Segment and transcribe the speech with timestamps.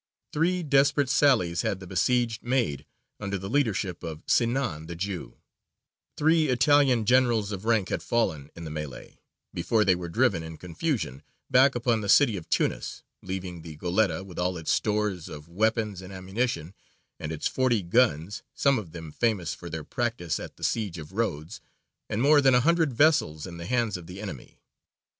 [0.33, 2.87] Three desperate sallies had the besieged made
[3.19, 5.37] under the leadership of Sinān the Jew;
[6.17, 9.19] three Italian generals of rank had fallen in the melley;
[9.53, 14.23] before they were driven in confusion back upon the city of Tunis, leaving the Goletta
[14.25, 16.73] with all its stores of weapons and ammunition,
[17.19, 21.11] and its forty guns, some of them famous for their practice at the siege of
[21.13, 21.61] Rhodes,
[22.09, 24.57] and more than a hundred vessels, in the hands of the enemy.